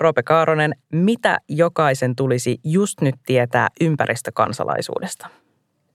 [0.00, 5.28] Roope Kaaronen, mitä jokaisen tulisi just nyt tietää ympäristökansalaisuudesta?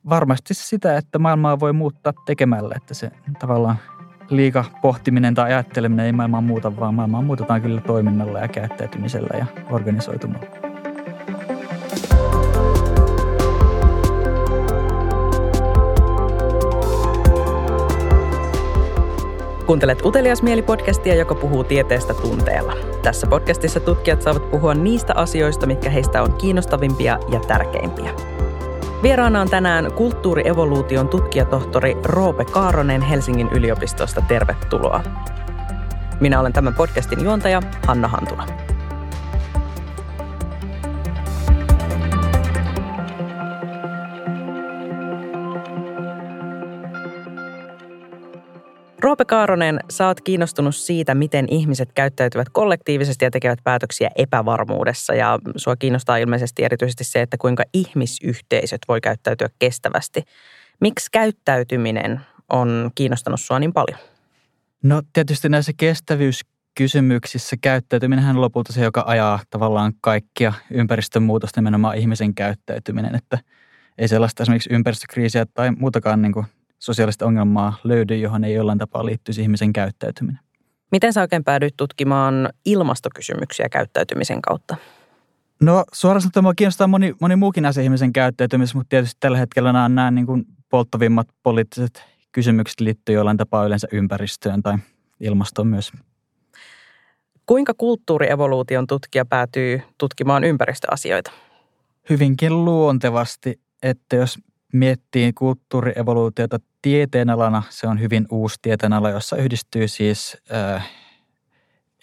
[0.10, 3.78] Varmasti sitä, että maailmaa voi muuttaa tekemällä, että se tavallaan
[4.30, 9.46] liika pohtiminen tai ajatteleminen ei maailmaa muuta, vaan maailmaa muutetaan kyllä toiminnalla ja käyttäytymisellä ja
[9.70, 10.73] organisoitumalla.
[19.74, 22.74] Kuuntelet Utelias mieli-podcastia, joka puhuu tieteestä tunteella.
[23.02, 28.14] Tässä podcastissa tutkijat saavat puhua niistä asioista, mitkä heistä on kiinnostavimpia ja tärkeimpiä.
[29.04, 34.22] Vieraana on tänään kulttuurievoluution tutkijatohtori Roope Kaaronen Helsingin yliopistosta.
[34.28, 35.04] Tervetuloa.
[36.20, 38.48] Minä olen tämän podcastin juontaja Hanna Hantula.
[49.04, 55.14] Roope Kaaronen, sä oot kiinnostunut siitä, miten ihmiset käyttäytyvät kollektiivisesti ja tekevät päätöksiä epävarmuudessa.
[55.14, 60.24] Ja sua kiinnostaa ilmeisesti erityisesti se, että kuinka ihmisyhteisöt voi käyttäytyä kestävästi.
[60.82, 64.00] Miksi käyttäytyminen on kiinnostanut sua niin paljon?
[64.84, 71.98] No tietysti näissä kestävyyskysymyksissä käyttäytyminen on lopulta se, joka ajaa tavallaan kaikkia ympäristön muutosta, nimenomaan
[71.98, 73.16] ihmisen käyttäytyminen.
[73.16, 73.40] Että
[73.98, 76.46] ei sellaista esimerkiksi ympäristökriisiä tai muutakaan niin kuin
[76.84, 80.40] sosiaalista ongelmaa löydy, johon ei jollain tapaa liittyisi ihmisen käyttäytyminen.
[80.92, 84.78] Miten sä oikein päädyit tutkimaan ilmastokysymyksiä käyttäytymisen kautta?
[85.62, 89.74] No suoraan sanottuna minua kiinnostaa moni, moni muukin asia ihmisen käyttäytymisessä, mutta tietysti tällä hetkellä
[89.74, 94.78] nämä, nämä niin kuin polttavimmat poliittiset kysymykset liittyy jollain tapaa yleensä ympäristöön tai
[95.20, 95.92] ilmastoon myös.
[97.46, 101.32] Kuinka kulttuurievoluution tutkija päätyy tutkimaan ympäristöasioita?
[102.10, 104.40] Hyvinkin luontevasti, että jos
[104.74, 110.90] miettii kulttuurievoluutiota tieteenalana, se on hyvin uusi tieteenala, jossa yhdistyy siis äh,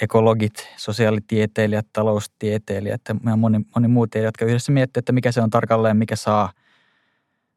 [0.00, 5.50] ekologit, sosiaalitieteilijät, taloustieteilijät ja moni, moni muu tiede, jotka yhdessä miettii, että mikä se on
[5.50, 6.52] tarkalleen, mikä saa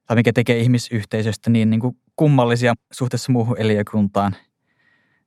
[0.06, 4.35] tai mikä tekee ihmisyhteisöstä niin, niin kuin kummallisia suhteessa muuhun eliökuntaan.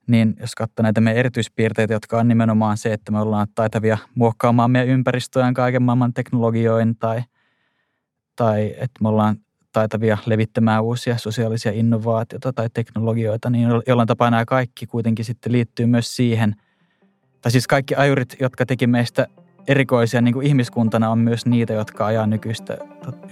[0.07, 4.71] Niin jos katsoo näitä meidän erityispiirteitä, jotka on nimenomaan se, että me ollaan taitavia muokkaamaan
[4.71, 7.21] meidän ympäristöään kaiken maailman teknologioin tai,
[8.35, 9.37] tai että me ollaan
[9.77, 15.85] taitavia levittämään uusia sosiaalisia innovaatioita tai teknologioita, niin jollain tapaa nämä kaikki kuitenkin sitten liittyy
[15.85, 16.55] myös siihen,
[17.41, 19.27] tai siis kaikki ajurit, jotka teki meistä
[19.67, 22.77] erikoisia niin kuin ihmiskuntana, on myös niitä, jotka ajaa nykyistä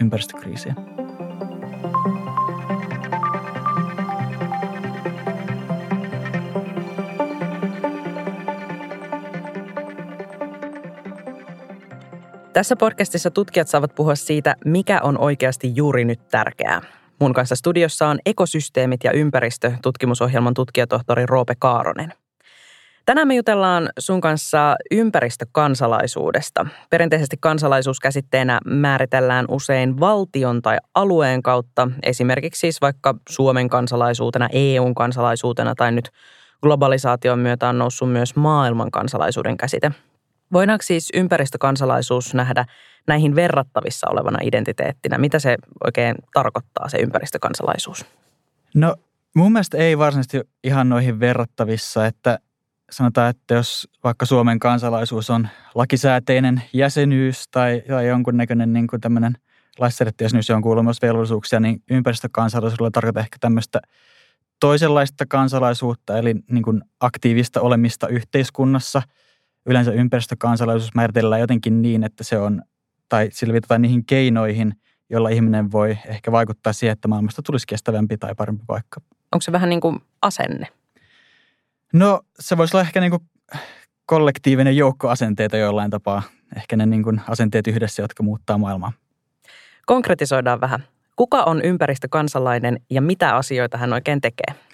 [0.01, 0.75] ympäristökriisiä.
[12.55, 16.81] Tässä podcastissa tutkijat saavat puhua siitä, mikä on oikeasti juuri nyt tärkeää.
[17.21, 22.13] Mun kanssa studiossa on ekosysteemit ja ympäristö tutkimusohjelman tutkijatohtori Roope Kaaronen.
[23.05, 26.65] Tänään me jutellaan sun kanssa ympäristökansalaisuudesta.
[26.89, 34.95] Perinteisesti kansalaisuus käsitteenä määritellään usein valtion tai alueen kautta, esimerkiksi siis vaikka Suomen kansalaisuutena, EUn
[34.95, 36.09] kansalaisuutena tai nyt
[36.61, 39.91] globalisaation myötä on noussut myös maailman kansalaisuuden käsite–
[40.53, 42.65] Voidaanko siis ympäristökansalaisuus nähdä
[43.07, 45.17] näihin verrattavissa olevana identiteettinä?
[45.17, 48.05] Mitä se oikein tarkoittaa, se ympäristökansalaisuus?
[48.75, 48.95] No
[49.35, 52.39] mun mielestä ei varsinaisesti ihan noihin verrattavissa, että
[52.91, 59.37] sanotaan, että jos vaikka Suomen kansalaisuus on lakisääteinen jäsenyys tai, tai jonkunnäköinen niin kuin tämmöinen
[59.79, 63.81] laissäädetty jäsenyys, johon kuuluu myös velvollisuuksia, niin ympäristökansalaisuudella tarkoittaa ehkä tämmöistä
[64.59, 69.01] toisenlaista kansalaisuutta, eli niin kuin aktiivista olemista yhteiskunnassa–
[69.65, 72.61] yleensä ympäristökansalaisuus määritellään jotenkin niin, että se on,
[73.09, 74.73] tai sillä viitataan niihin keinoihin,
[75.09, 79.01] joilla ihminen voi ehkä vaikuttaa siihen, että maailmasta tulisi kestävämpi tai parempi paikka.
[79.31, 80.67] Onko se vähän niin kuin asenne?
[81.93, 83.21] No se voisi olla ehkä niin kuin
[84.05, 86.21] kollektiivinen joukko asenteita jollain tapaa.
[86.55, 88.91] Ehkä ne niin kuin asenteet yhdessä, jotka muuttaa maailmaa.
[89.85, 90.83] Konkretisoidaan vähän.
[91.15, 94.64] Kuka on ympäristökansalainen ja mitä asioita hän oikein tekee?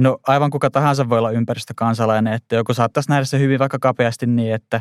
[0.00, 4.26] No aivan kuka tahansa voi olla ympäristökansalainen, että joku saattaisi nähdä se hyvin vaikka kapeasti
[4.26, 4.80] niin, että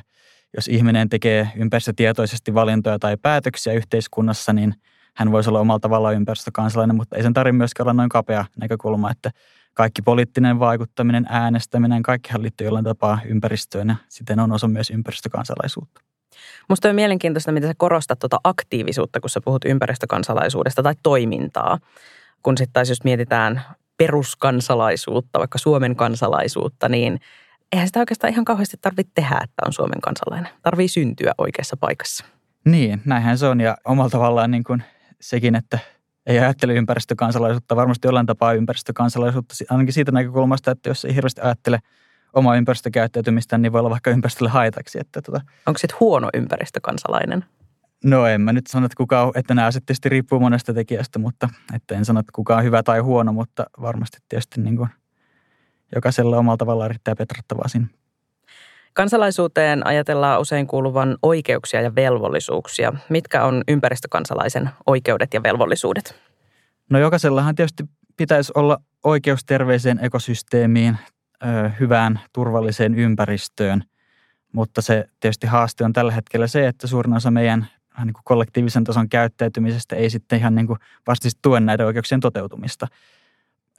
[0.55, 4.73] jos ihminen tekee ympäristötietoisesti valintoja tai päätöksiä yhteiskunnassa, niin
[5.15, 9.11] hän voisi olla omalla tavallaan ympäristökansalainen, mutta ei sen tarvitse myöskään olla noin kapea näkökulma,
[9.11, 9.31] että
[9.73, 16.01] kaikki poliittinen vaikuttaminen, äänestäminen, kaikkihan liittyy jollain tapaa ympäristöön ja siten on osa myös ympäristökansalaisuutta.
[16.69, 21.79] Musta on mielenkiintoista, miten sä korostat tuota aktiivisuutta, kun sä puhut ympäristökansalaisuudesta tai toimintaa.
[22.43, 23.61] Kun sitten taas jos mietitään
[23.99, 27.19] peruskansalaisuutta, vaikka Suomen kansalaisuutta, niin
[27.71, 30.49] eihän sitä oikeastaan ihan kauheasti tarvitse tehdä, että on Suomen kansalainen.
[30.61, 32.25] Tarvii syntyä oikeassa paikassa.
[32.65, 34.83] Niin, näinhän se on ja omalla tavallaan niin kuin
[35.21, 35.79] sekin, että
[36.25, 41.79] ei ajattele ympäristökansalaisuutta, varmasti jollain tapaa ympäristökansalaisuutta, ainakin siitä näkökulmasta, että jos ei hirveästi ajattele
[42.33, 44.99] omaa ympäristökäyttäytymistä, niin voi olla vaikka ympäristölle haitaksi.
[44.99, 45.41] Että tota.
[45.65, 47.45] Onko sitten huono ympäristökansalainen?
[48.03, 51.19] No en mä nyt sano, että kuka on, että nämä sitten tietysti riippuu monesta tekijästä,
[51.19, 54.89] mutta että en sano, että kuka on hyvä tai huono, mutta varmasti tietysti niin kuin
[55.95, 57.87] jokaisella omalla tavallaan riittää petrattavaa siinä.
[58.93, 62.93] Kansalaisuuteen ajatellaan usein kuuluvan oikeuksia ja velvollisuuksia.
[63.09, 66.15] Mitkä on ympäristökansalaisen oikeudet ja velvollisuudet?
[66.89, 67.83] No jokaisellahan tietysti
[68.17, 70.97] pitäisi olla oikeus terveeseen ekosysteemiin,
[71.79, 73.83] hyvään turvalliseen ympäristöön,
[74.53, 77.67] mutta se tietysti haaste on tällä hetkellä se, että suurin osa meidän
[78.05, 82.87] niin kuin kollektiivisen tason käyttäytymisestä ei sitten ihan niin kuin vastaisesti näiden oikeuksien toteutumista.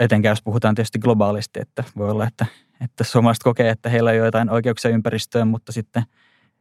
[0.01, 2.47] Etenkään jos puhutaan tietysti globaalisti, että voi olla, että,
[2.81, 6.03] että suomalaiset kokee, että heillä on joitain oikeuksia ympäristöön, mutta sitten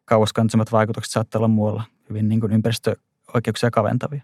[0.05, 4.21] kauaskantoisemmat vaikutukset saattaa olla muualla hyvin niin kuin ympäristöoikeuksia kaventavia.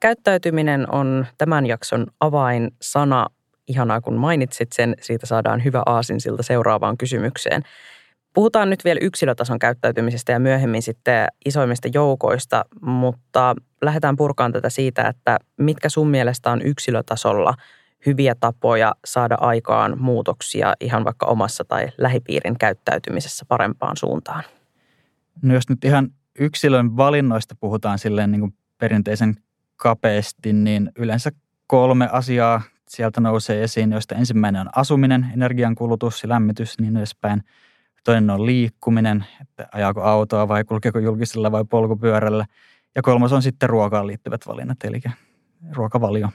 [0.00, 3.26] Käyttäytyminen on tämän jakson avainsana.
[3.68, 4.94] Ihanaa, kun mainitsit sen.
[5.00, 7.62] Siitä saadaan hyvä aasinsilta seuraavaan kysymykseen.
[8.38, 15.08] Puhutaan nyt vielä yksilötason käyttäytymisestä ja myöhemmin sitten isoimmista joukoista, mutta lähdetään purkaan tätä siitä,
[15.08, 17.54] että mitkä sun mielestä on yksilötasolla
[18.06, 24.44] hyviä tapoja saada aikaan muutoksia ihan vaikka omassa tai lähipiirin käyttäytymisessä parempaan suuntaan?
[25.42, 29.36] No jos nyt ihan yksilön valinnoista puhutaan silleen niin kuin perinteisen
[29.76, 31.30] kapeasti, niin yleensä
[31.66, 37.42] kolme asiaa sieltä nousee esiin, joista ensimmäinen on asuminen, energiankulutus ja lämmitys niin edespäin.
[38.08, 42.46] Toinen on liikkuminen, että ajaako autoa vai kulkeeko julkisella vai polkupyörällä.
[42.94, 45.00] Ja kolmas on sitten ruokaan liittyvät valinnat, eli
[45.72, 46.28] ruokavalio.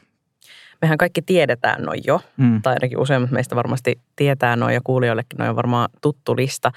[0.82, 2.62] Mehän kaikki tiedetään noin jo, mm.
[2.62, 6.72] tai ainakin useimmat meistä varmasti tietää noin ja kuulijoillekin noin on varmaan tuttu lista.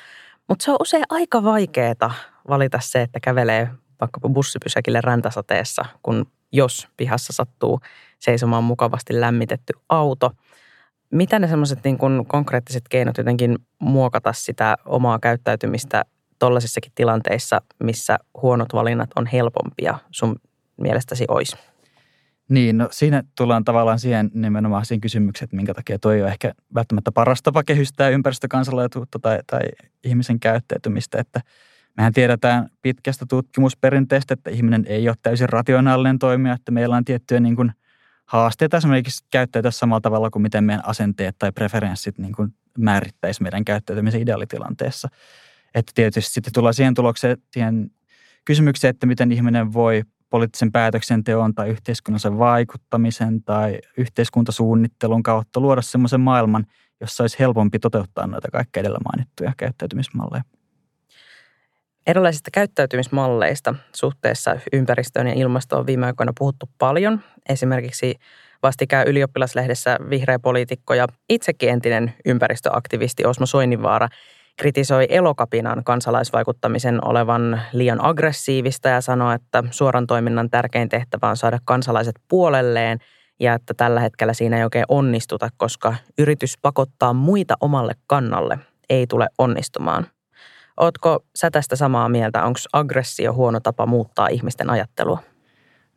[0.49, 2.13] Mutta se on usein aika vaikeaa
[2.49, 3.71] valita se, että kävelee
[4.01, 7.81] vaikkapa bussipysäkille räntäsateessa, kun jos pihassa sattuu
[8.19, 10.31] seisomaan mukavasti lämmitetty auto.
[11.11, 16.05] Mitä ne semmoiset niin kuin konkreettiset keinot jotenkin muokata sitä omaa käyttäytymistä
[16.39, 20.37] tollaisissakin tilanteissa, missä huonot valinnat on helpompia sun
[20.81, 21.57] mielestäsi olisi?
[22.49, 26.53] Niin, no siinä tullaan tavallaan siihen nimenomaan siihen kysymykseen, että minkä takia toi on ehkä
[26.75, 29.61] välttämättä paras tapa kehystää ympäristökansalaisuutta tai, tai
[30.05, 31.41] ihmisen käyttäytymistä, että–
[31.97, 37.41] Mehän tiedetään pitkästä tutkimusperinteestä, että ihminen ei ole täysin rationaalinen toimija, että meillä on tiettyjä
[37.41, 37.73] niin kuin
[38.27, 43.65] haasteita esimerkiksi käyttäytyä samalla tavalla kuin miten meidän asenteet tai preferenssit niin kuin määrittäisi meidän
[43.65, 45.09] käyttäytymisen ideaalitilanteessa.
[45.75, 47.91] Että tietysti sitten tullaan siihen tulokseen, siihen
[48.45, 56.21] kysymykseen, että miten ihminen voi poliittisen päätöksenteon tai yhteiskunnallisen vaikuttamisen tai yhteiskuntasuunnittelun kautta luoda semmoisen
[56.21, 56.67] maailman,
[57.01, 60.45] jossa olisi helpompi toteuttaa noita kaikkein edellä mainittuja käyttäytymismalleja.
[62.07, 67.21] Erilaisista käyttäytymismalleista suhteessa ympäristöön ja ilmastoon on viime aikoina puhuttu paljon.
[67.49, 68.15] Esimerkiksi
[68.63, 74.09] vastikään ylioppilaslehdessä vihreä poliitikko ja itsekin entinen ympäristöaktivisti Osmo Soininvaara
[74.57, 81.59] kritisoi elokapinan kansalaisvaikuttamisen olevan liian aggressiivista ja sanoi, että suoran toiminnan tärkein tehtävä on saada
[81.65, 82.99] kansalaiset puolelleen
[83.41, 88.59] ja että tällä hetkellä siinä ei oikein onnistuta, koska yritys pakottaa muita omalle kannalle
[88.91, 90.07] ei tule onnistumaan.
[90.81, 92.45] Ootko sä tästä samaa mieltä?
[92.45, 95.23] Onko aggressio huono tapa muuttaa ihmisten ajattelua?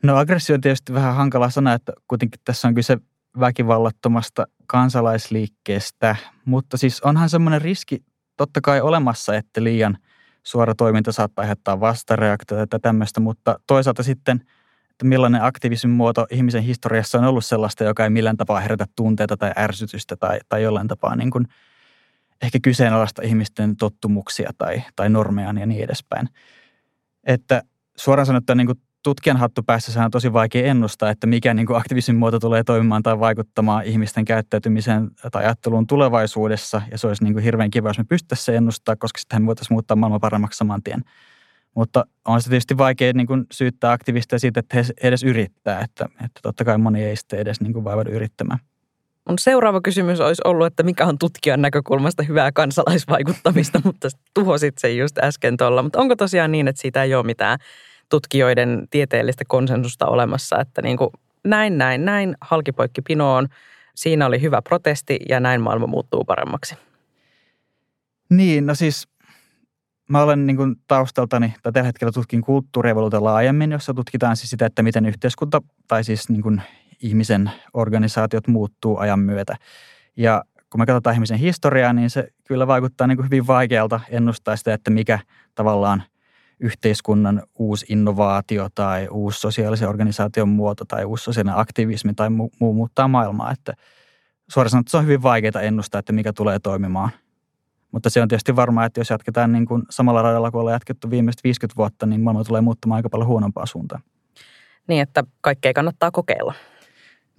[0.03, 2.97] No aggressio on tietysti vähän hankala sana, että kuitenkin tässä on kyse
[3.39, 6.15] väkivallattomasta kansalaisliikkeestä,
[6.45, 8.03] mutta siis onhan semmoinen riski
[8.37, 9.97] totta kai olemassa, että liian
[10.43, 14.41] suora toiminta saattaa aiheuttaa vastareaktioita tai tämmöistä, mutta toisaalta sitten,
[14.91, 19.37] että millainen aktivismin muoto ihmisen historiassa on ollut sellaista, joka ei millään tapaa herätä tunteita
[19.37, 21.47] tai ärsytystä tai, tai jollain tapaa niin kuin–
[22.41, 26.29] ehkä kyseenalaista ihmisten tottumuksia tai, tai normeja ja niin edespäin.
[27.23, 27.63] Että
[27.97, 32.63] suoraan sanottuna niin tutkijan hattupäässä on tosi vaikea ennustaa, että mikä niin aktivismin muoto tulee
[32.63, 36.81] toimimaan tai vaikuttamaan ihmisten käyttäytymiseen tai ajatteluun tulevaisuudessa.
[36.91, 39.45] Ja se olisi niin kuin hirveän kiva, jos me pystyttäisiin se ennustaa, koska sitten me
[39.45, 41.03] voitaisiin muuttaa maailman paremmaksi saman tien.
[41.75, 45.81] Mutta on se tietysti vaikea niin kuin syyttää aktivisteja siitä, että he edes yrittää.
[45.81, 48.59] Että, että totta kai moni ei sitten edes niin kuin vaivaudu yrittämään.
[49.27, 54.97] Mun seuraava kysymys olisi ollut, että mikä on tutkijan näkökulmasta hyvää kansalaisvaikuttamista, mutta tuhosit sen
[54.97, 55.83] just äsken tuolla.
[55.83, 57.59] Mutta onko tosiaan niin, että siitä ei ole mitään
[58.09, 61.09] tutkijoiden tieteellistä konsensusta olemassa, että niin kuin
[61.43, 63.47] näin, näin, näin, halkipoikki pinoon,
[63.95, 66.75] siinä oli hyvä protesti ja näin maailma muuttuu paremmaksi?
[68.29, 69.07] Niin, no siis
[70.09, 74.65] mä olen niin kuin taustaltani, tai tällä hetkellä tutkin kulttuurievoluutiota laajemmin, jossa tutkitaan siis sitä,
[74.65, 76.61] että miten yhteiskunta, tai siis niin kuin
[76.99, 79.55] ihmisen organisaatiot muuttuu ajan myötä.
[80.17, 84.55] Ja kun me katsotaan ihmisen historiaa, niin se kyllä vaikuttaa niin kuin hyvin vaikealta ennustaa
[84.55, 85.19] sitä, että mikä
[85.55, 86.03] tavallaan
[86.59, 92.73] yhteiskunnan uusi innovaatio tai uusi sosiaalisen organisaation muoto tai uusi sosiaalinen aktivismi tai muu, muu
[92.73, 93.51] muuttaa maailmaa.
[93.51, 93.73] Että
[94.49, 97.09] suoraan sanottuna se on hyvin vaikeaa ennustaa, että mikä tulee toimimaan
[97.91, 101.09] Mutta se on tietysti varmaa, että jos jatketaan niin kuin samalla radalla kuin ollaan jatkettu
[101.09, 104.01] viimeiset 50 vuotta, niin maailma tulee muuttumaan aika paljon huonompaa suuntaan.
[104.87, 106.53] Niin, että kaikkea kannattaa kokeilla.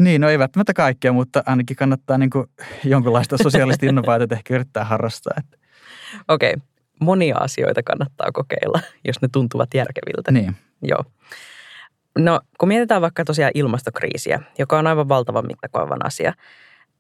[0.01, 2.47] Niin, no ei välttämättä kaikkea, mutta ainakin kannattaa niin kuin
[2.85, 5.37] jonkinlaista sosiaalista innovaatiota ehkä yrittää harrastaa.
[6.29, 6.67] Okei, okay.
[7.01, 10.33] monia asioita kannattaa kokeilla, jos ne tuntuvat järkeviltä.
[10.33, 10.57] Niin.
[10.83, 11.05] Joo.
[12.19, 16.33] No, kun mietitään vaikka tosiaan ilmastokriisiä, joka on aivan valtavan mittakaavan asia.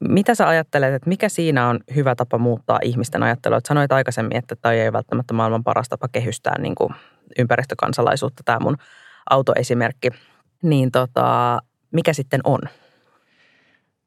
[0.09, 3.59] Mitä sä ajattelet, että mikä siinä on hyvä tapa muuttaa ihmisten ajattelua?
[3.59, 6.95] Et sanoit aikaisemmin, että tämä ei välttämättä maailman paras tapa kehystää niin kuin
[7.39, 8.77] ympäristökansalaisuutta, tämä mun
[9.31, 10.11] autoesimerkki.
[10.63, 11.59] Niin tota,
[11.93, 12.61] mikä sitten on?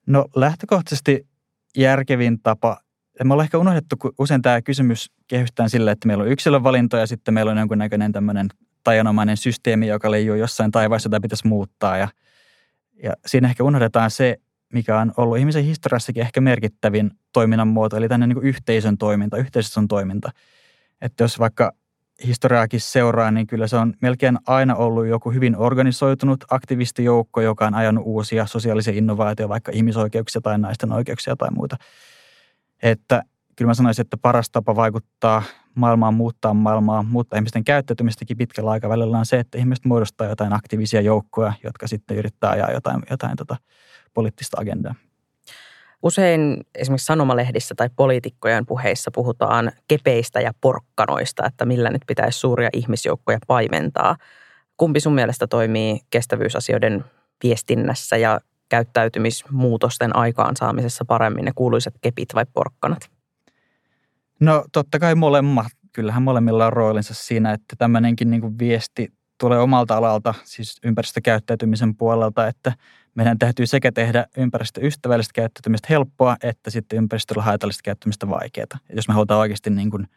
[0.07, 1.27] No lähtökohtaisesti
[1.77, 2.77] järkevin tapa,
[3.23, 7.07] me ollaan ehkä unohdettu, kun usein tämä kysymys kehystään sille, että meillä on yksilövalinto ja
[7.07, 8.47] sitten meillä on jonkunnäköinen tämmöinen
[8.83, 11.97] tajanomainen systeemi, joka leijuu jossain taivaassa, jota pitäisi muuttaa.
[11.97, 12.07] Ja,
[13.03, 14.37] ja siinä ehkä unohdetaan se,
[14.73, 19.87] mikä on ollut ihmisen historiassakin ehkä merkittävin toiminnan muoto, eli tänne niin yhteisön toiminta, yhteisön
[19.87, 20.31] toiminta.
[21.01, 21.73] Että jos vaikka
[22.27, 27.75] historiaakin seuraa, niin kyllä se on melkein aina ollut joku hyvin organisoitunut aktivistijoukko, joka on
[27.75, 31.77] ajanut uusia sosiaalisia innovaatioita, vaikka ihmisoikeuksia tai naisten oikeuksia tai muuta.
[32.83, 33.23] Että
[33.55, 35.43] kyllä mä sanoisin, että paras tapa vaikuttaa
[35.75, 41.01] maailmaan, muuttaa maailmaa, muuttaa ihmisten käyttäytymistäkin pitkällä aikavälillä on se, että ihmiset muodostaa jotain aktiivisia
[41.01, 43.57] joukkoja, jotka sitten yrittää ajaa jotain, jotain tota
[44.13, 44.95] poliittista agendaa.
[46.03, 52.69] Usein esimerkiksi sanomalehdissä tai poliitikkojen puheissa puhutaan kepeistä ja porkkanoista, että millä nyt pitäisi suuria
[52.73, 54.15] ihmisjoukkoja paimentaa.
[54.77, 57.05] Kumpi sun mielestä toimii kestävyysasioiden
[57.43, 63.09] viestinnässä ja käyttäytymismuutosten aikaansaamisessa paremmin, ne kuuluisat kepit vai porkkanat?
[64.39, 65.67] No totta kai molemmat.
[65.93, 72.47] Kyllähän molemmilla on roolinsa siinä, että tämmöinenkin niin viesti tulee omalta alalta, siis ympäristökäyttäytymisen puolelta,
[72.47, 72.73] että
[73.15, 78.79] meidän täytyy sekä tehdä ympäristöystävällistä käyttäytymistä helppoa, että sitten ympäristöllä haitallista käyttäytymistä vaikeaa.
[78.95, 80.07] Jos me halutaan oikeasti niin kuin,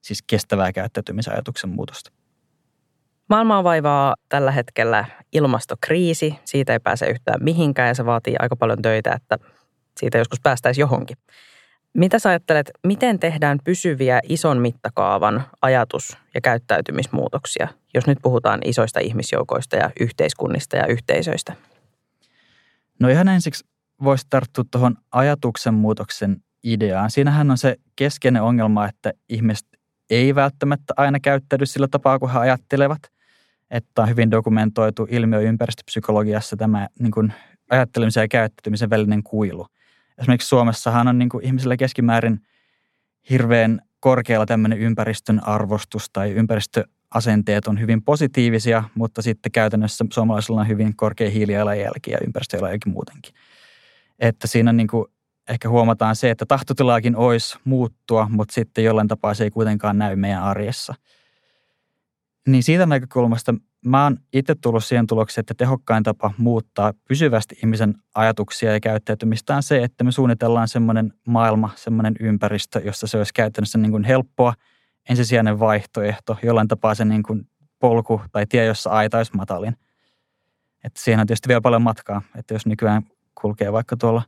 [0.00, 2.12] siis kestävää käyttäytymisajatuksen muutosta.
[3.28, 6.34] Maailmaa vaivaa tällä hetkellä ilmastokriisi.
[6.44, 9.38] Siitä ei pääse yhtään mihinkään ja se vaatii aika paljon töitä, että
[10.00, 11.16] siitä joskus päästäisiin johonkin.
[11.94, 19.00] Mitä sä ajattelet, miten tehdään pysyviä ison mittakaavan ajatus- ja käyttäytymismuutoksia, jos nyt puhutaan isoista
[19.00, 21.52] ihmisjoukoista ja yhteiskunnista ja yhteisöistä?
[23.00, 23.64] No ihan ensiksi
[24.02, 27.10] voisi tarttua tuohon ajatuksen muutoksen ideaan.
[27.10, 29.66] Siinähän on se keskeinen ongelma, että ihmiset
[30.10, 33.02] ei välttämättä aina käyttäydy sillä tapaa, kun he ajattelevat.
[33.70, 37.32] Että on hyvin dokumentoitu ilmiö ympäristöpsykologiassa tämä niin kuin
[37.70, 39.66] ajattelemisen ja käyttäytymisen välinen kuilu–
[40.18, 42.40] esimerkiksi Suomessahan on niin kuin ihmisillä keskimäärin
[43.30, 46.32] hirveän korkealla tämmöinen ympäristön arvostus tai
[47.12, 53.34] ympäristöasenteet on hyvin positiivisia, mutta sitten käytännössä suomalaisilla on hyvin korkea hiilijalanjälki ja ympäristöjalanjälki muutenkin.
[54.18, 55.06] Että siinä niin kuin
[55.48, 60.16] ehkä huomataan se, että tahtotilaakin olisi muuttua, mutta sitten jollain tapaa se ei kuitenkaan näy
[60.16, 60.94] meidän arjessa.
[62.46, 63.54] Niin siitä näkökulmasta
[63.84, 69.56] mä oon itse tullut siihen tulokseen, että tehokkain tapa muuttaa pysyvästi ihmisen ajatuksia ja käyttäytymistä
[69.56, 74.04] on se, että me suunnitellaan semmoinen maailma, semmoinen ympäristö, jossa se olisi käytännössä niin kuin
[74.04, 74.54] helppoa,
[75.08, 79.76] ensisijainen vaihtoehto, jollain tapaa se niin kuin polku tai tie, jossa aita olisi matalin.
[80.84, 83.02] Että siihen on tietysti vielä paljon matkaa, että jos nykyään
[83.40, 84.22] kulkee vaikka tuolla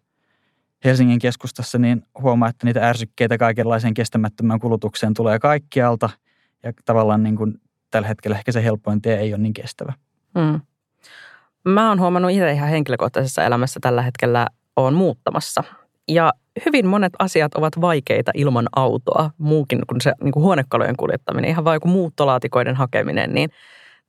[0.85, 6.11] Helsingin keskustassa, niin huomaa, että niitä ärsykkeitä kaikenlaiseen kestämättömään kulutukseen tulee kaikkialta
[6.63, 9.93] ja tavallaan niin kuin tällä hetkellä ehkä se helpoin tie ei ole niin kestävä.
[10.35, 10.61] Mm.
[11.65, 15.65] Mä oon huomannut itse ihan henkilökohtaisessa elämässä tällä hetkellä on muuttamassa.
[16.09, 16.33] Ja
[16.67, 21.65] hyvin monet asiat ovat vaikeita ilman autoa, muukin kuin se niin kuin huonekalujen kuljettaminen, ihan
[21.65, 23.51] vain muuttolaatikoiden hakeminen, niin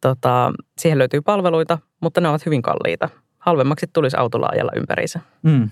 [0.02, 3.10] tota, siihen löytyy palveluita, mutta ne ovat hyvin kalliita.
[3.38, 5.20] Halvemmaksi tulisi autolla ajalla ympäriinsä.
[5.44, 5.70] Mm,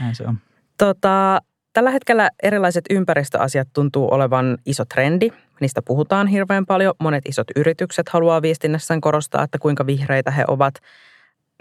[0.00, 0.38] näin se on.
[0.78, 6.94] Tota, tällä hetkellä erilaiset ympäristöasiat tuntuu olevan iso trendi Niistä puhutaan hirveän paljon.
[7.00, 10.74] Monet isot yritykset haluaa viestinnässään korostaa, että kuinka vihreitä he ovat.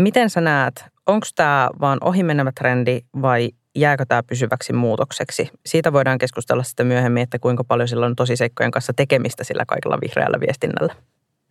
[0.01, 5.49] Miten sä näet, onko tämä vaan ohimenevä trendi vai jääkö tämä pysyväksi muutokseksi?
[5.65, 9.97] Siitä voidaan keskustella sitten myöhemmin, että kuinka paljon sillä on tosiseikkojen kanssa tekemistä sillä kaikella
[10.01, 10.95] vihreällä viestinnällä.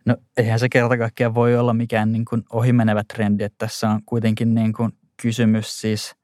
[0.05, 4.01] No eihän se kerta kaikkiaan voi olla mikään niin kuin ohimenevä trendi, että tässä on
[4.05, 4.91] kuitenkin niin kuin
[5.21, 6.11] kysymys siis–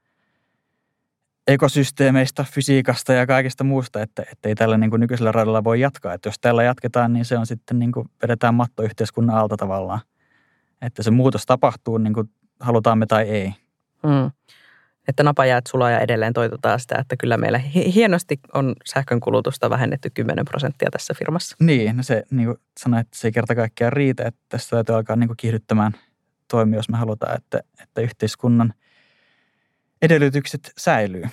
[1.47, 6.13] ekosysteemeistä, fysiikasta ja kaikesta muusta, että, että ei tällä niin kuin nykyisellä radalla voi jatkaa.
[6.13, 9.99] Että jos tällä jatketaan, niin se on sitten niin kuin vedetään matto yhteiskunnan alta tavallaan.
[10.81, 12.29] Että se muutos tapahtuu niin kuin
[12.59, 13.53] halutaan me tai ei.
[14.03, 14.31] Mm.
[15.07, 17.57] Että napajäät sulaa ja edelleen toitotaan sitä, että kyllä meillä
[17.95, 21.55] hienosti on sähkön kulutusta vähennetty 10 prosenttia tässä firmassa.
[21.59, 24.95] Niin, no se niin kuin sanoin, että se ei kerta kaikkiaan riitä, että tästä täytyy
[24.95, 25.91] alkaa niin kuin kiihdyttämään
[26.47, 28.73] toimia, jos me halutaan, että, että yhteiskunnan–
[30.03, 31.23] edellytykset säilyy.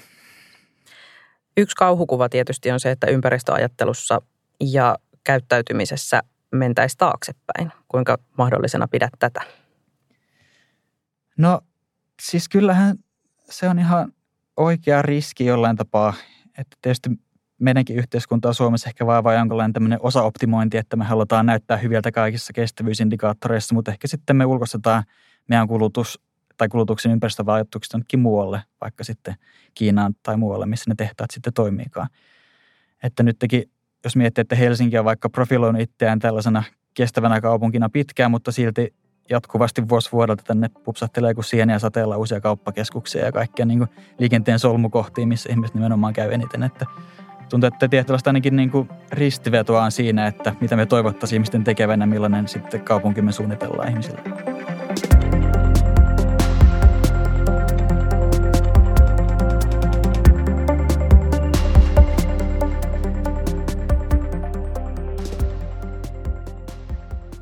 [1.56, 4.22] Yksi kauhukuva tietysti on se, että ympäristöajattelussa
[4.60, 6.22] ja käyttäytymisessä
[6.52, 7.72] mentäisi taaksepäin.
[7.88, 9.40] Kuinka mahdollisena pidät tätä?
[11.38, 11.60] No
[12.22, 12.96] siis kyllähän
[13.50, 14.12] se on ihan
[14.56, 16.14] oikea riski jollain tapaa.
[16.58, 17.10] Että tietysti
[17.58, 23.74] meidänkin yhteiskuntaa Suomessa ehkä vaivaa jonkinlainen tämmöinen osaoptimointi, että me halutaan näyttää hyviltä kaikissa kestävyysindikaattoreissa,
[23.74, 25.02] mutta ehkä sitten me ulkoistetaan
[25.48, 26.20] meidän kulutus
[26.56, 29.34] tai kulutuksen ympäristövaikutukset jonnekin muualle, vaikka sitten
[29.74, 32.08] Kiinaan tai muualle, missä ne tehtaat sitten toimiikaan.
[33.02, 33.62] Että nytkin,
[34.04, 36.62] jos miettii, että Helsinki on vaikka profiloinut itseään tällaisena
[36.94, 38.94] kestävänä kaupunkina pitkään, mutta silti
[39.30, 44.58] jatkuvasti vuosi vuodelta tänne pupsahtelee kuin sieniä sateella uusia kauppakeskuksia ja kaikkia niin kuin liikenteen
[44.58, 46.62] solmukohtiin, missä ihmiset nimenomaan käy eniten.
[46.62, 46.86] Että
[47.48, 52.06] tuntuu, että tietysti ainakin niin kuin ristivetoa on siinä, että mitä me toivottaisiin ihmisten tekevänä,
[52.06, 54.20] millainen sitten kaupunkimme suunnitellaan ihmisille.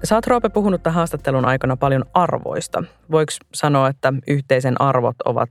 [0.09, 2.85] Sä oot Roope puhunut tämän haastattelun aikana paljon arvoista.
[3.11, 5.49] Voiko sanoa, että yhteisen arvot ovat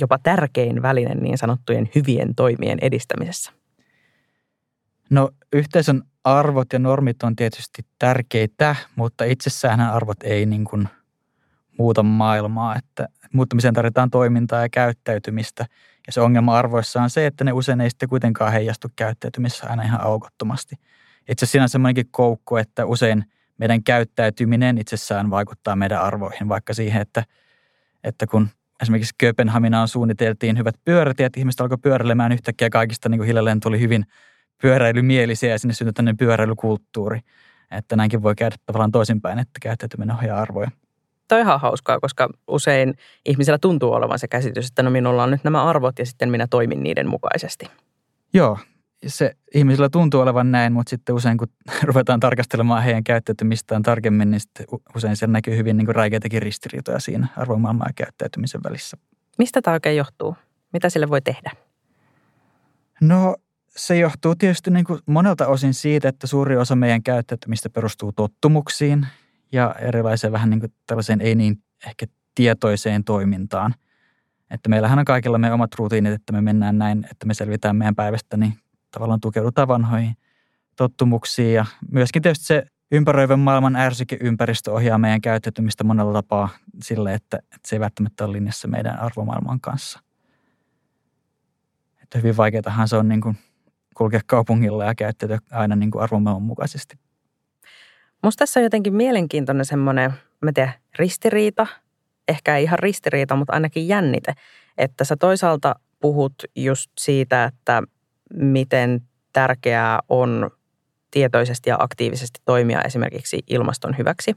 [0.00, 3.52] jopa tärkein väline niin sanottujen hyvien toimien edistämisessä?
[5.10, 10.88] No yhteisön arvot ja normit on tietysti tärkeitä, mutta itsessään arvot ei niin kuin
[11.78, 12.76] muuta maailmaa.
[12.76, 15.66] Että muuttamiseen tarvitaan toimintaa ja käyttäytymistä.
[16.06, 19.82] Ja se ongelma arvoissa on se, että ne usein ei sitten kuitenkaan heijastu käyttäytymisessä aina
[19.82, 20.76] ihan aukottomasti.
[21.28, 23.24] Itse asiassa siinä on semmoinenkin koukku, että usein–
[23.60, 27.24] meidän käyttäytyminen itsessään vaikuttaa meidän arvoihin, vaikka siihen, että,
[28.04, 28.48] että kun
[28.82, 34.04] esimerkiksi Kööpenhaminaan suunniteltiin hyvät pyörätiet, ihmiset alkoi pyöräilemään yhtäkkiä kaikista niin kuin hiljalleen tuli hyvin
[34.62, 37.20] pyöräilymielisiä ja sinne syntyi tämmöinen pyöräilykulttuuri.
[37.70, 40.70] Että näinkin voi käydä tavallaan toisinpäin, että käyttäytyminen ohjaa arvoja.
[41.28, 42.94] Tämä on ihan hauskaa, koska usein
[43.26, 46.46] ihmisellä tuntuu olevan se käsitys, että no minulla on nyt nämä arvot ja sitten minä
[46.50, 47.66] toimin niiden mukaisesti.
[48.34, 48.58] Joo,
[49.06, 51.48] se ihmisillä tuntuu olevan näin, mutta sitten usein kun
[51.82, 54.66] ruvetaan tarkastelemaan heidän käyttäytymistään tarkemmin, niin sitten
[54.96, 58.96] usein siellä näkyy hyvin niin raikeitakin ristiriitoja siinä arvomaailman ja käyttäytymisen välissä.
[59.38, 60.36] Mistä tämä oikein johtuu?
[60.72, 61.50] Mitä sille voi tehdä?
[63.00, 63.36] No
[63.76, 69.06] se johtuu tietysti niin kuin monelta osin siitä, että suuri osa meidän käyttäytymistä perustuu tottumuksiin
[69.52, 73.74] ja erilaiseen vähän niin kuin tällaiseen ei niin ehkä tietoiseen toimintaan.
[74.50, 77.94] Että meillähän on kaikilla meidän omat rutiinit, että me mennään näin, että me selvitään meidän
[77.94, 78.54] päivästä niin
[78.90, 80.16] tavallaan tukeudutaan vanhoihin
[80.76, 86.48] tottumuksiin ja myöskin tietysti se ympäröivän maailman ärsykeympäristö ohjaa meidän käyttäytymistä monella tapaa
[86.82, 90.00] sille, että, että se ei välttämättä ole linjassa meidän arvomaailman kanssa.
[92.02, 93.36] Että hyvin vaikeatahan se on niin kuin
[93.96, 96.98] kulkea kaupungilla ja käyttäytyä aina niin kuin arvomaailman mukaisesti.
[98.22, 101.66] Musta tässä on jotenkin mielenkiintoinen semmoinen, mä tiedän, ristiriita,
[102.28, 104.32] ehkä ei ihan ristiriita, mutta ainakin jännite,
[104.78, 107.82] että sä toisaalta puhut just siitä, että
[108.34, 110.50] miten tärkeää on
[111.10, 114.36] tietoisesti ja aktiivisesti toimia esimerkiksi ilmaston hyväksi.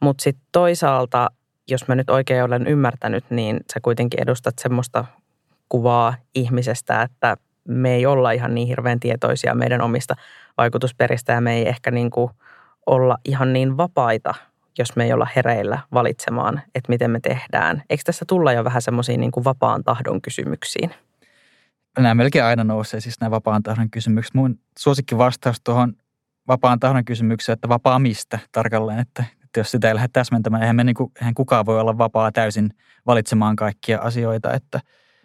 [0.00, 1.30] Mutta sitten toisaalta,
[1.68, 5.04] jos mä nyt oikein olen ymmärtänyt, niin sä kuitenkin edustat semmoista
[5.68, 7.36] kuvaa ihmisestä, että
[7.68, 10.14] me ei olla ihan niin hirveän tietoisia meidän omista
[10.58, 12.30] vaikutusperistä ja me ei ehkä niin kuin
[12.86, 14.34] olla ihan niin vapaita,
[14.78, 17.82] jos me ei olla hereillä valitsemaan, että miten me tehdään.
[17.90, 20.94] Eikö tässä tulla jo vähän semmoisiin niin vapaan tahdon kysymyksiin?
[22.02, 24.34] Nämä melkein aina nousee, siis nämä vapaan tahdon kysymykset.
[24.34, 25.94] Mun suosikki vastaus tuohon
[26.48, 30.76] vapaan tahdon kysymykseen, että vapaa mistä tarkalleen, että, että jos sitä ei lähde täsmentämään, eihän,
[30.76, 32.70] me niin kuin, eihän kukaan voi olla vapaa täysin
[33.06, 34.80] valitsemaan kaikkia asioita, että,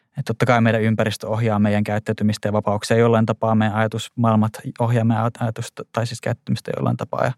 [0.09, 5.05] että totta kai meidän ympäristö ohjaa meidän käyttäytymistä ja vapauksia jollain tapaa, meidän ajatusmaailmat ohjaa
[5.05, 7.31] meidän ajatusta tai siis käyttäytymistä jollain tapaa ja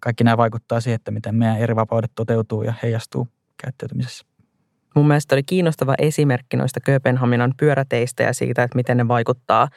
[0.00, 3.28] kaikki nämä vaikuttaa siihen, että miten meidän eri vapaudet toteutuu ja heijastuu
[3.62, 4.35] käyttäytymisessä.
[4.96, 9.68] Mun mielestä oli kiinnostava esimerkki noista Kööpenhaminan pyöräteistä ja siitä, että miten ne vaikuttaa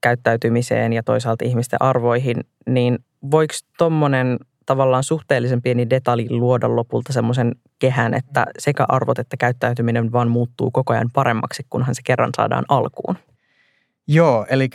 [0.00, 2.98] käyttäytymiseen ja toisaalta ihmisten arvoihin, niin
[3.30, 10.12] voiko tuommoinen tavallaan suhteellisen pieni detalji luoda lopulta semmoisen kehän, että sekä arvot että käyttäytyminen
[10.12, 13.16] vaan muuttuu koko ajan paremmaksi, kunhan se kerran saadaan alkuun?
[14.08, 14.68] Joo, eli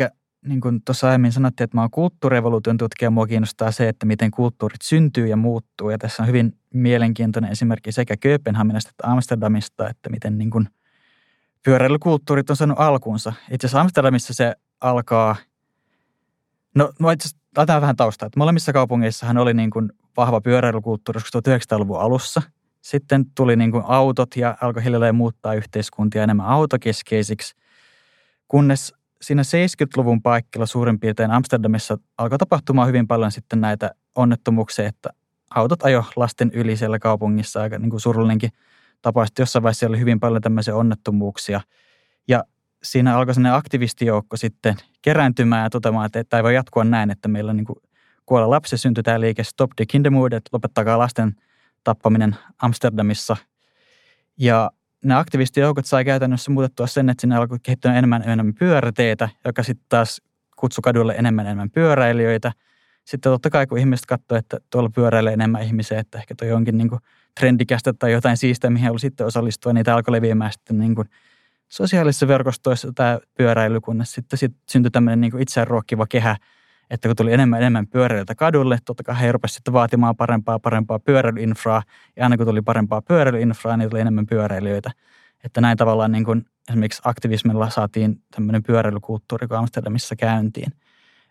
[0.45, 4.31] niin kuin tuossa aiemmin sanottiin, että mä oon kulttuurievoluution tutkija, mua kiinnostaa se, että miten
[4.31, 5.89] kulttuurit syntyy ja muuttuu.
[5.89, 10.69] Ja tässä on hyvin mielenkiintoinen esimerkki sekä Kööpenhaminasta että Amsterdamista, että miten niin kuin
[11.63, 13.33] pyöräilykulttuurit on saanut alkunsa.
[13.51, 15.35] Itse asiassa Amsterdamissa se alkaa,
[16.75, 21.99] no, no itse asiassa vähän taustaa, että molemmissa kaupungeissahan oli niin kuin vahva pyöräilykulttuuri 1900-luvun
[21.99, 22.41] alussa.
[22.81, 27.55] Sitten tuli niin kuin autot ja alkoi hiljalleen muuttaa yhteiskuntia enemmän autokeskeisiksi,
[28.47, 35.09] kunnes siinä 70-luvun paikkeilla suurin piirtein Amsterdamissa alkoi tapahtumaan hyvin paljon sitten näitä onnettomuuksia, että
[35.49, 38.51] autot ajo lasten yli siellä kaupungissa, aika niin kuin surullinenkin
[39.01, 39.29] tapaus.
[39.39, 41.61] Jossain vaiheessa oli hyvin paljon tämmöisiä onnettomuuksia.
[42.27, 42.43] Ja
[42.83, 47.27] siinä alkoi sellainen aktivistijoukko sitten kerääntymään ja toteamaan, että tämä ei voi jatkua näin, että
[47.27, 47.65] meillä niin
[48.25, 51.35] kuolla lapsi syntyi tämä liike Stop the Kindermood, että lopettakaa lasten
[51.83, 53.37] tappaminen Amsterdamissa.
[54.37, 54.71] Ja
[55.03, 59.85] ne aktivistijoukot sai käytännössä muutettua sen, että sinne alkoi kehittyä enemmän enemmän pyöräteitä, joka sitten
[59.89, 60.21] taas
[60.55, 62.51] kutsui kadulle enemmän enemmän pyöräilijöitä.
[63.05, 66.77] Sitten totta kai, kun ihmiset katsoivat, että tuolla pyöräilee enemmän ihmisiä, että ehkä toi onkin
[66.77, 67.01] niin kuin
[67.39, 71.09] trendikästä tai jotain siistä, mihin haluaa sitten osallistua, niin tämä alkoi leviämään sitten niin kuin
[71.69, 76.37] sosiaalisissa verkostoissa tämä pyöräily, kunnes sitten sit syntyi tämmöinen niin itseään ruokkiva kehä,
[76.89, 80.99] että kun tuli enemmän enemmän pyöräilijöitä kadulle, totta kai he rupesivat sitten vaatimaan parempaa parempaa
[80.99, 81.83] pyöräilyinfraa,
[82.15, 84.91] ja aina kun tuli parempaa pyöräilyinfraa, niin tuli enemmän pyöräilijöitä.
[85.43, 90.71] Että näin tavallaan niin kuin esimerkiksi aktivismilla saatiin tämmöinen pyöräilykulttuuri kuin Amsterdamissa käyntiin.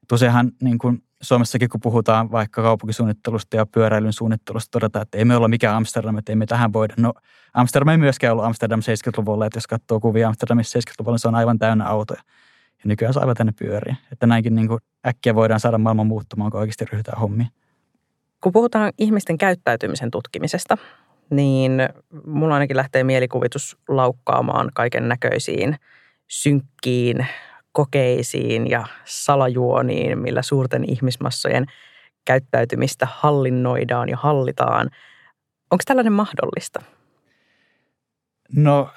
[0.09, 5.37] Tosiaan niin kuin Suomessakin, kun puhutaan vaikka kaupunkisuunnittelusta ja pyöräilyn suunnittelusta, todetaan, että ei me
[5.37, 6.95] olla mikään Amsterdam, että ei me tähän voida.
[6.97, 7.13] No
[7.55, 11.35] Amsterdam ei myöskään ollut Amsterdam 70-luvulla, että jos katsoo kuvia Amsterdamissa 70-luvulla, niin se on
[11.35, 12.23] aivan täynnä autoja.
[12.79, 13.97] Ja nykyään on aivan tänne pyöriä.
[14.13, 17.49] Että näinkin niin kuin äkkiä voidaan saada maailman muuttumaan, kun oikeasti ryhdytään hommiin.
[18.41, 20.79] Kun puhutaan ihmisten käyttäytymisen tutkimisesta,
[21.31, 21.73] niin
[22.27, 25.77] mulla ainakin lähtee mielikuvitus laukkaamaan kaiken näköisiin
[26.29, 27.27] synkkiin
[27.73, 31.67] kokeisiin ja salajuoniin, millä suurten ihmismassojen
[32.25, 34.91] käyttäytymistä hallinnoidaan ja hallitaan.
[35.71, 36.83] Onko tällainen mahdollista?
[38.57, 38.91] No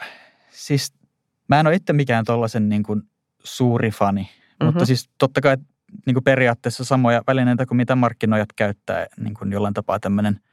[0.51, 0.93] siis
[1.47, 3.03] mä en ole itse mikään tuollaisen niin kuin
[3.43, 4.65] suuri fani, mm-hmm.
[4.65, 5.57] mutta siis totta kai
[6.05, 10.39] niin kuin periaatteessa samoja välineitä kuin mitä markkinoijat käyttää, niin kuin jollain tapaa tämmöinen–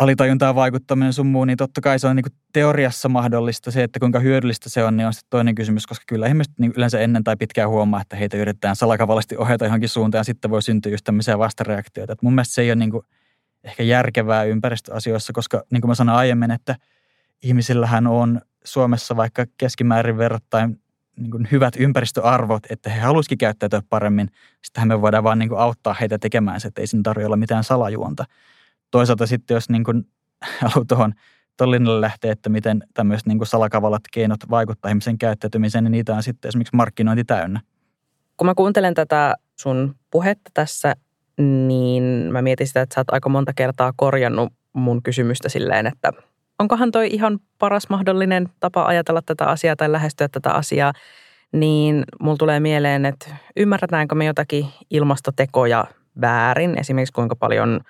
[0.00, 3.70] alitajuntaan vaikuttaminen sun muu, niin totta kai se on niin kuin teoriassa mahdollista.
[3.70, 6.72] Se, että kuinka hyödyllistä se on, niin on sitten toinen kysymys, koska kyllä ihmiset niin
[6.76, 10.62] yleensä ennen tai pitkään huomaa, että heitä yritetään salakavallisesti ohjata johonkin suuntaan ja sitten voi
[10.62, 12.12] syntyä just tämmöisiä vastareaktioita.
[12.12, 13.06] Et mun mielestä se ei ole niin kuin
[13.64, 16.76] ehkä järkevää ympäristöasioissa, koska niin kuin mä sanoin aiemmin, että
[17.42, 20.80] ihmisillähän on Suomessa vaikka keskimäärin verrattain
[21.16, 24.30] niin kuin hyvät ympäristöarvot, että he haluaisikin käyttäytyä paremmin.
[24.64, 27.36] Sittenhän me voidaan vaan niin kuin auttaa heitä tekemään se, että ei siinä tarvitse olla
[27.36, 28.24] mitään salajuonta
[28.90, 30.06] toisaalta sitten, jos niin kuin
[30.60, 31.14] haluaa tuohon
[31.64, 36.48] linjalle lähteä, että miten tämmöiset niin salakavalat keinot vaikuttaa ihmisen käyttäytymiseen, niin niitä on sitten
[36.48, 37.60] esimerkiksi markkinointi täynnä.
[38.36, 40.96] Kun mä kuuntelen tätä sun puhetta tässä,
[41.66, 46.12] niin mä mietin sitä, että sä oot aika monta kertaa korjannut mun kysymystä silleen, että
[46.60, 50.92] onkohan toi ihan paras mahdollinen tapa ajatella tätä asiaa tai lähestyä tätä asiaa,
[51.52, 55.84] niin mulla tulee mieleen, että ymmärretäänkö me jotakin ilmastotekoja
[56.20, 57.80] väärin, esimerkiksi kuinka paljon–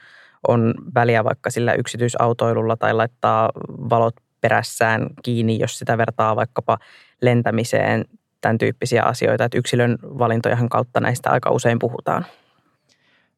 [0.49, 3.51] on väliä vaikka sillä yksityisautoilulla tai laittaa
[3.91, 6.79] valot perässään kiinni, jos sitä vertaa vaikkapa
[7.23, 8.05] lentämiseen,
[8.41, 12.27] tämän tyyppisiä asioita, että yksilön valintojahan kautta näistä aika usein puhutaan.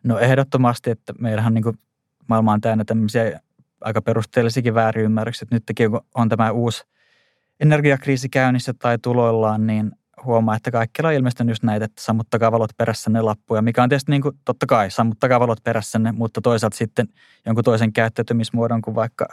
[0.03, 1.79] No ehdottomasti, että meillähän niin
[2.29, 3.41] maailma on täynnä tämmöisiä
[3.85, 5.49] aika perusteellisikin väärinymmärryksiä.
[5.51, 6.85] Nytkin kun on tämä uusi
[7.61, 9.93] energiakriisi käynnissä tai tuloillaan, niin
[10.25, 14.11] huomaa, että kaikilla on ilmeisesti just näitä, että sammuttakaa valot perässänne lappuja, mikä on tietysti
[14.11, 17.09] niin kuin, totta kai, sammuttakaa valot perässänne, mutta toisaalta sitten
[17.47, 19.29] jonkun toisen käyttäytymismuodon kuin vaikka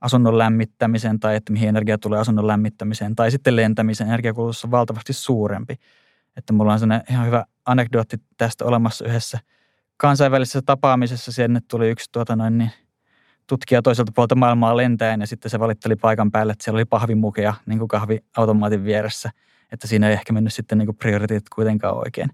[0.00, 5.12] asunnon lämmittämisen tai että mihin energia tulee asunnon lämmittämiseen tai sitten lentämisen energiakulutus on valtavasti
[5.12, 5.76] suurempi.
[6.36, 9.38] Että mulla on sellainen ihan hyvä anekdootti tästä olemassa yhdessä
[9.96, 11.32] kansainvälisessä tapaamisessa.
[11.32, 12.70] Sinne tuli yksi tuota noin, niin
[13.52, 17.54] tutkija toiselta puolta maailmaa lentäen ja sitten se valitteli paikan päälle, että siellä oli pahvimukeja
[17.66, 19.30] niin kuin kahviautomaatin vieressä–
[19.72, 22.30] että siinä ei ehkä mennyt sitten niin prioriteetit kuitenkaan oikein.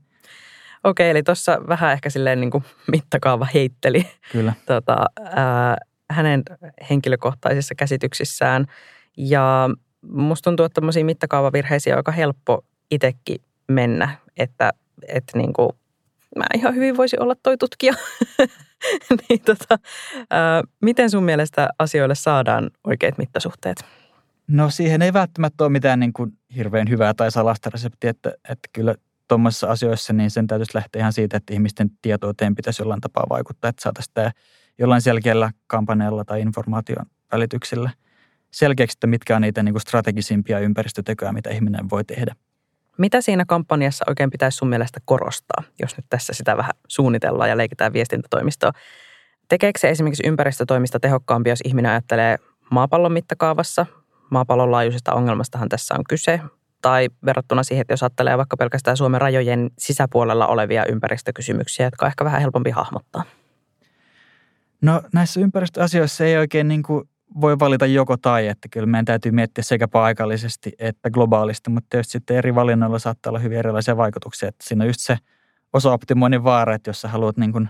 [0.84, 4.52] Okei, eli tuossa vähän ehkä silleen niin kuin mittakaava heitteli Kyllä.
[4.66, 5.76] Tota, ää,
[6.10, 6.42] hänen
[6.90, 8.66] henkilökohtaisissa käsityksissään.
[9.16, 9.70] Ja
[10.02, 14.72] musta tuntuu, että tämmöisiä mittakaavavirheisiä on aika helppo itsekin mennä, että,
[15.08, 15.70] että niin kuin,
[16.36, 17.94] mä ihan hyvin voisi olla toi tutkija.
[19.28, 19.78] niin tota,
[20.30, 23.84] ää, miten sun mielestä asioille saadaan oikeat mittasuhteet?
[24.48, 28.68] No siihen ei välttämättä ole mitään niin kuin hirveän hyvää tai salasta reseptiä, että, että
[28.72, 28.94] kyllä
[29.28, 33.68] tuommoisissa asioissa niin sen täytyisi lähteä ihan siitä, että ihmisten tietouteen pitäisi jollain tapaa vaikuttaa,
[33.68, 34.30] että saataisiin tämä
[34.78, 37.90] jollain selkeällä kampanjalla tai informaation välityksellä
[38.50, 42.34] selkeäksi, että mitkä on niitä niin kuin strategisimpia ympäristötekoja, mitä ihminen voi tehdä.
[42.98, 47.56] Mitä siinä kampanjassa oikein pitäisi sun mielestä korostaa, jos nyt tässä sitä vähän suunnitellaan ja
[47.56, 48.72] leikitään viestintätoimistoa?
[49.48, 52.36] Tekeekö se esimerkiksi ympäristötoimista tehokkaampi, jos ihminen ajattelee
[52.70, 53.86] maapallon mittakaavassa
[54.30, 56.40] maapallon laajuisesta ongelmastahan tässä on kyse.
[56.82, 62.08] Tai verrattuna siihen, että jos ajattelee vaikka pelkästään Suomen rajojen sisäpuolella olevia ympäristökysymyksiä, jotka on
[62.08, 63.22] ehkä vähän helpompi hahmottaa.
[64.82, 67.08] No näissä ympäristöasioissa ei oikein niin kuin
[67.40, 72.12] voi valita joko tai, että kyllä meidän täytyy miettiä sekä paikallisesti että globaalisti, mutta tietysti
[72.12, 74.48] sitten eri valinnoilla saattaa olla hyvin erilaisia vaikutuksia.
[74.48, 75.18] Että siinä on just se
[75.72, 77.68] osa-optimoinnin vaara, että jos sä haluat niin kuin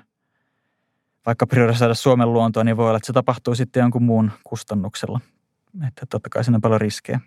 [1.27, 5.21] vaikka priorisoida Suomen luontoa, niin voi olla, että se tapahtuu sitten jonkun muun kustannuksella
[5.87, 7.21] että totta kai siinä on paljon riskejä.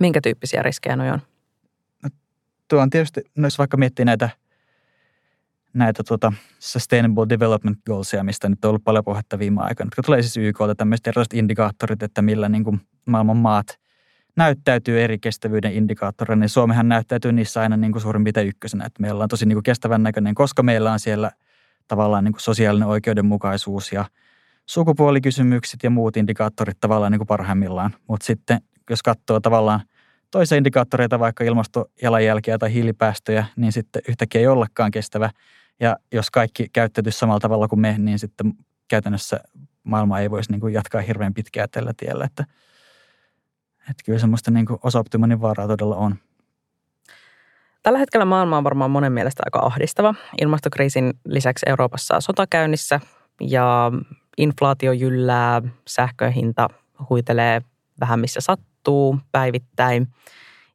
[0.00, 1.20] Minkä tyyppisiä riskejä noin on?
[2.02, 2.10] No,
[2.68, 4.30] tuo on tietysti, no jos vaikka miettii näitä,
[5.78, 10.22] näitä tuota Sustainable Development Goalsia, mistä nyt on ollut paljon puhetta viime aikoina, jotka tulee
[10.22, 13.78] siis YKlta tämmöiset erilaiset indikaattorit, että millä niin kuin maailman maat
[14.36, 19.02] näyttäytyy eri kestävyyden indikaattoreina, niin Suomihan näyttäytyy niissä aina niin kuin suurin piirtein ykkösenä, että
[19.02, 21.30] meillä on tosi niin kuin kestävän näköinen, koska meillä on siellä
[21.88, 24.04] tavallaan niin kuin sosiaalinen oikeudenmukaisuus ja
[24.66, 27.94] sukupuolikysymykset ja muut indikaattorit tavallaan niin kuin parhaimmillaan.
[28.08, 28.60] Mutta sitten
[28.90, 29.80] jos katsoo tavallaan
[30.30, 35.30] toisia indikaattoreita, vaikka ilmastojalanjälkeä tai hiilipäästöjä, niin sitten yhtäkkiä ei ollakaan kestävä.
[35.80, 38.52] Ja jos kaikki käyttäytyisi samalla tavalla kuin me, niin sitten
[38.88, 39.40] käytännössä
[39.82, 42.24] maailma ei voisi niin kuin jatkaa hirveän pitkää tällä tiellä.
[42.24, 42.44] Että,
[43.78, 46.16] että kyllä semmoista niin kuin osaoptimoinnin vaaraa todella on.
[47.82, 50.14] Tällä hetkellä maailma on varmaan monen mielestä aika ahdistava.
[50.40, 53.00] Ilmastokriisin lisäksi Euroopassa on sota käynnissä
[53.40, 53.92] ja
[54.38, 56.68] inflaatio jyllää, sähköhinta
[57.10, 57.62] huitelee
[58.00, 60.08] vähän missä sattuu päivittäin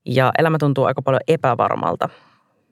[0.06, 2.10] ja elämä tuntuu aika paljon epävarmalta.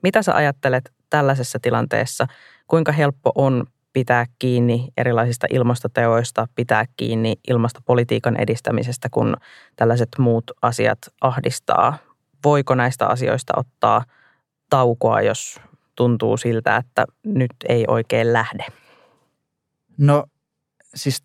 [0.02, 2.26] Mitä sä ajattelet tällaisessa tilanteessa?
[2.66, 9.36] Kuinka helppo on pitää kiinni erilaisista ilmastoteoista, pitää kiinni ilmastopolitiikan edistämisestä, kun
[9.76, 11.98] tällaiset muut asiat ahdistaa?
[12.44, 14.04] Voiko näistä asioista ottaa
[14.70, 15.60] taukoa, jos
[15.96, 18.64] tuntuu siltä, että nyt ei oikein lähde?
[19.98, 20.24] No
[20.94, 21.24] siis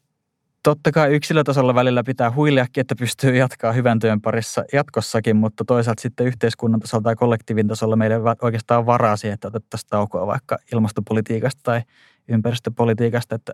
[0.68, 6.02] totta kai yksilötasolla välillä pitää huiliakin, että pystyy jatkaa hyvän työn parissa jatkossakin, mutta toisaalta
[6.02, 10.58] sitten yhteiskunnan tasolla tai kollektiivin tasolla meillä ei oikeastaan varaa siihen, että otettaisiin taukoa vaikka
[10.74, 11.82] ilmastopolitiikasta tai
[12.28, 13.54] ympäristöpolitiikasta, että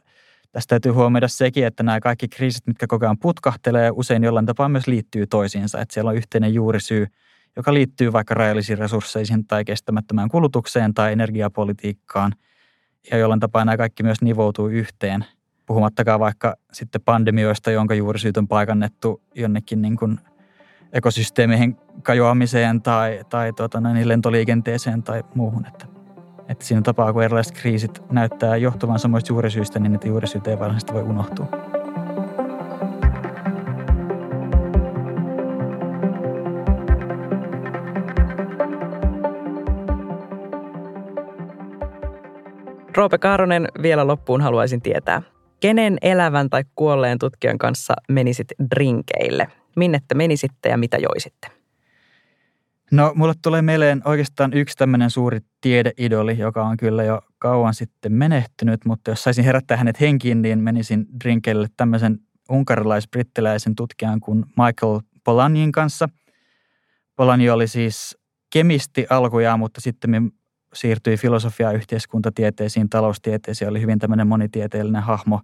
[0.52, 4.70] Tästä täytyy huomioida sekin, että nämä kaikki kriisit, mitkä koko ajan putkahtelee, usein jollain tapaa
[4.70, 5.82] myös liittyy toisiinsa.
[5.82, 7.08] Että siellä on yhteinen juurisyy,
[7.56, 12.32] joka liittyy vaikka rajallisiin resursseihin tai kestämättömään kulutukseen tai energiapolitiikkaan.
[13.12, 15.26] Ja jollain tapaa nämä kaikki myös nivoutuu yhteen–
[15.66, 20.20] Puhumattakaan vaikka sitten pandemioista, jonka juurisyyt on paikannettu jonnekin niin kuin
[20.94, 25.66] ekosysteemeihin kajoamiseen tai, tai tuota, niin lentoliikenteeseen tai muuhun.
[25.66, 25.86] Että,
[26.50, 30.94] että siinä tapaa, kun erilaiset kriisit näyttää johtuvan samoista juurisyistä, niin niitä juurisyitä ei varsinaisesti
[30.94, 31.48] voi unohtua.
[42.98, 45.22] Roope Kaaronen, vielä loppuun haluaisin tietää.
[45.64, 49.48] Kenen elävän tai kuolleen tutkijan kanssa menisit drinkeille?
[49.76, 51.48] Minne te menisitte ja mitä joisitte?
[52.92, 58.12] No, mulle tulee mieleen oikeastaan yksi tämmöinen suuri tiedeidoli, joka on kyllä jo kauan sitten
[58.14, 65.00] menehtynyt, mutta jos saisin herättää hänet henkiin, niin menisin drinkeille tämmöisen unkarilais-brittiläisen tutkijan kuin Michael
[65.24, 66.10] Polanyin kanssa.
[67.16, 68.18] Polanyi oli siis
[68.54, 70.32] kemisti alkujaan, mutta sitten
[70.74, 75.42] siirtyi filosofia, yhteiskuntatieteisiin, taloustieteisiin, oli hyvin tämmöinen monitieteellinen hahmo,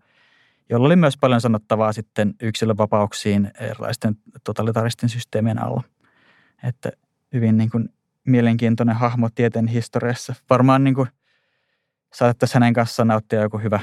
[0.69, 5.83] jolla oli myös paljon sanottavaa sitten yksilövapauksiin erilaisten totalitaristen systeemien alla.
[6.63, 6.91] Että
[7.33, 7.89] hyvin niin kuin
[8.25, 10.35] mielenkiintoinen hahmo tieteen historiassa.
[10.49, 11.07] Varmaan niin kuin
[12.13, 13.79] saatettaisiin hänen kanssaan nauttia joku hyvä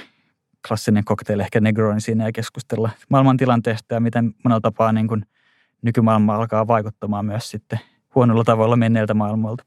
[0.68, 5.26] klassinen kokteili, ehkä Negroin siinä ja keskustella maailman tilanteesta ja miten monella tapaa niin kuin
[5.82, 7.80] nykymaailma alkaa vaikuttamaan myös sitten
[8.14, 9.64] huonolla tavalla menneiltä maailmoilta.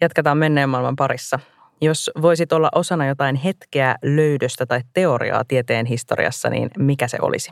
[0.00, 1.38] Jatketaan menneen maailman parissa.
[1.80, 7.50] Jos voisit olla osana jotain hetkeä, löydöstä tai teoriaa tieteen historiassa, niin mikä se olisi?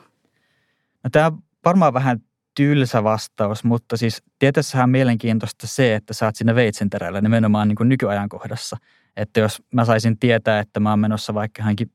[1.05, 2.18] No, tämä on varmaan vähän
[2.55, 7.88] tylsä vastaus, mutta siis tieteessähän on mielenkiintoista se, että saat sinne veitsenterällä nimenomaan niin kuin
[7.88, 8.76] nykyajankohdassa.
[9.16, 11.90] Että jos mä saisin tietää, että mä oon menossa vaikka hänkin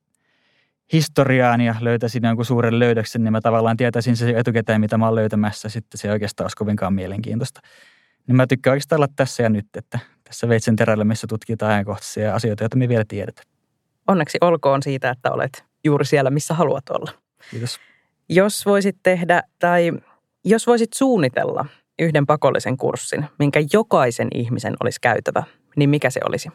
[0.93, 5.15] historiaan ja löytäisin jonkun suuren löydöksen, niin mä tavallaan tietäisin se etukäteen, mitä mä oon
[5.15, 5.69] löytämässä.
[5.69, 7.61] Sitten se ei oikeastaan olisi kovinkaan mielenkiintoista.
[8.27, 12.35] Niin mä tykkään oikeastaan olla tässä ja nyt, että tässä veitsen terällä, missä tutkitaan ajankohtaisia
[12.35, 13.47] asioita, joita me vielä tiedetään.
[14.07, 17.11] Onneksi olkoon siitä, että olet juuri siellä, missä haluat olla.
[17.51, 17.79] Kiitos.
[18.29, 19.91] Jos voisit tehdä tai
[20.45, 21.65] jos voisit suunnitella
[21.99, 25.43] yhden pakollisen kurssin, minkä jokaisen ihmisen olisi käytävä,
[25.75, 26.49] niin mikä se olisi?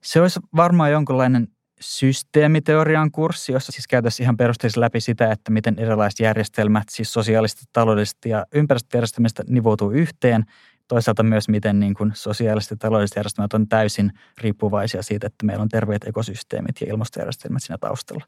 [0.00, 1.48] Se olisi varmaan jonkinlainen
[1.80, 7.62] systeemiteorian kurssi, jossa siis käytäisiin ihan perusteellisesti läpi sitä, että miten erilaiset järjestelmät, siis sosiaalista,
[7.72, 10.44] taloudellista ja ympäristöjärjestelmistä nivoutuu yhteen.
[10.88, 15.62] Toisaalta myös, miten niin kuin sosiaaliset ja taloudelliset järjestelmät on täysin riippuvaisia siitä, että meillä
[15.62, 18.24] on terveet ekosysteemit ja ilmastojärjestelmät siinä taustalla.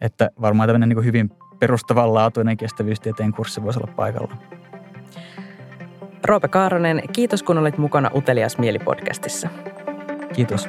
[0.00, 4.36] Että varmaan tämmöinen niin kuin hyvin perustavanlaatuinen kestävyystieteen kurssi voisi olla paikalla.
[6.24, 9.48] Roope Kaaronen, kiitos kun olit mukana Utelias Mieli-podcastissa.
[10.34, 10.68] Kiitos.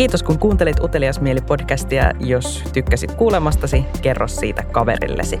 [0.00, 2.12] Kiitos kun kuuntelit Utelias Mieli podcastia.
[2.20, 5.40] Jos tykkäsit kuulemastasi, kerro siitä kaverillesi.